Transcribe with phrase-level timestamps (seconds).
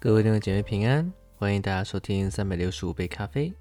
[0.00, 3.52] 各位弟兄姐妹平安，欢迎大家收听三百六十五杯咖啡。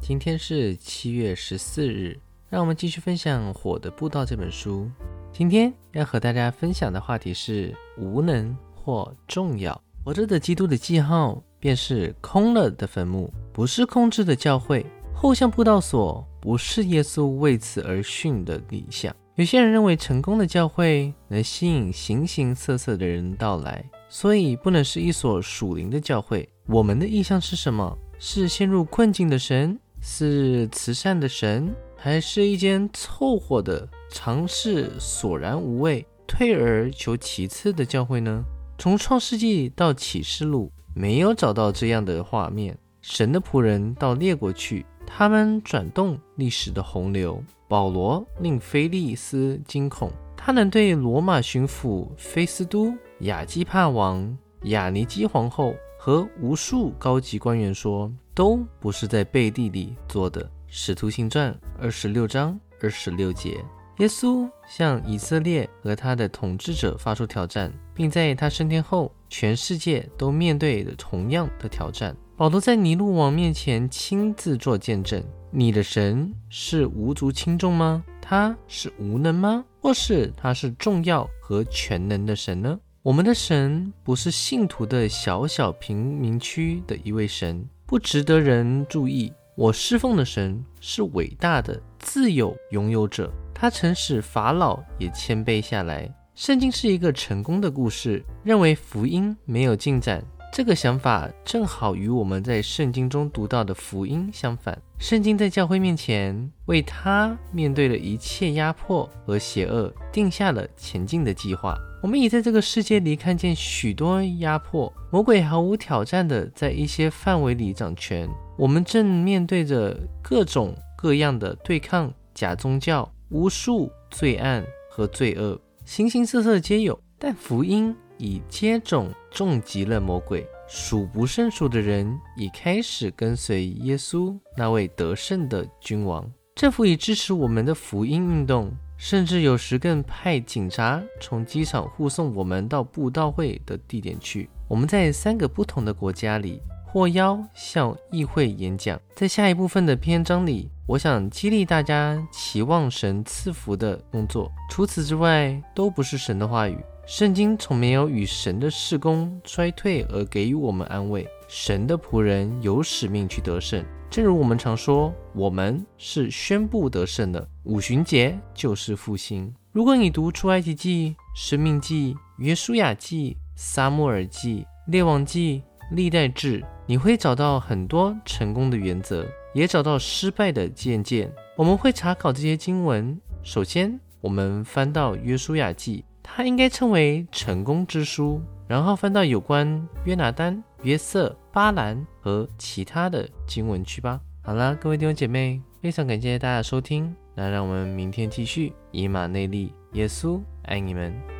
[0.00, 2.18] 今天是七月十四日，
[2.48, 4.90] 让我们继续分享《火的步道》这本书。
[5.30, 9.78] 今天要和大家分享的话题是无能或重要。
[10.02, 14.86] 活着的基督的记号便是空了的坟墓，不是空置的教会。
[15.14, 19.14] 后向布道所不是耶稣为此而训的理想。
[19.34, 23.84] 有些人认为成功的教会能吸引形形色色的人到来。
[24.10, 26.46] 所以不能是一所属灵的教会。
[26.66, 27.96] 我们的意向是什么？
[28.18, 38.44] 是陷入困境的神，是慈善的神，还是一间凑合的、尝试索然无味、退而求其次的教会呢？
[38.76, 42.76] 从创世纪到启示录，没有找到这样的画面。
[43.00, 47.42] 神的仆人到列国去，他们转动历史的洪流。
[47.68, 52.92] 保罗令菲利斯惊恐，他能对罗马巡抚菲斯都。
[53.20, 60.50] 雅基帕王、雅尼基皇后和无数高级官员说，都不是在背地里做的。
[60.68, 63.62] 使徒行传二十六章二十六节，
[63.98, 72.16] 耶稣向以色列和他的统治者发出挑战，并在他升天后，全世界都面对着同样的挑战。
[72.38, 78.02] 保罗在尼禄王面前亲自做见证：你的神是无足轻重吗？
[78.22, 79.62] 他是无能吗？
[79.78, 82.78] 或是他是重要和全能的神呢？
[83.10, 89.32] 我们的神不是信徒的小小贫民区的一位神，不值得人注意。
[89.56, 96.08] 我侍奉的神是伟大的自有拥有者，他曾使法老也谦卑下来。
[96.36, 100.24] 圣经是一个成功的故事，认为福音没有进展。
[100.60, 104.78] 这个想法正好与我们在圣经中读到的福音相反。
[104.98, 111.74] 圣经在教会面前为他面对了一切压迫和邪恶，定下了前进的计划。
[112.02, 118.28] 我们也在这个世界里看见许多压迫，魔鬼毫无挑战的在一些范围里掌权。
[118.58, 127.00] 我们正面对着各种各样的对抗，假宗教、巫术、罪案和罪恶，形形色色皆有。
[127.18, 127.96] 但福音。
[128.20, 136.30] 已接种重疾了魔鬼，数不胜数的人已开始跟随耶稣那位得胜的君王。
[136.54, 144.50] 政府已支持我们的福音运动，甚至有时更派警察从机场护送我们到布道会的地点去。
[144.68, 149.00] 我们在三个不同的国家里获邀向议会演讲。
[149.14, 154.52] 在下一部分的篇章里，我想激励大家期望神赐福的工作。
[154.68, 156.76] 除此之外，都不是神的话语。
[157.10, 161.26] 圣经从没有与神的事工衰退而给予我们安慰。
[161.48, 167.44] 神的仆人有使命去得胜，正如我们常说，我们是宣布得胜的。
[167.64, 169.52] 五旬节就是复兴。
[169.72, 181.28] 如果你读出埃及记、生命记、约书亚记、撒母耳记、列王记、历代志，你会找到很多成功的原则，也找到失败的见解。
[181.56, 183.20] 我们会查考这些经文。
[183.42, 186.04] 首先，我们翻到约书亚记。
[186.22, 194.20] 它应该称为成功之书，然后翻到有关约拿丹、约瑟、巴兰和其他的经文去吧。
[194.42, 201.39] 好了，各位弟兄姐妹，非常感谢大家收听，那让我们明天继续以马内利，耶稣爱你们。